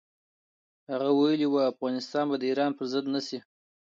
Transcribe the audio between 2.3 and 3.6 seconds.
د ایران پر ضد نه شي.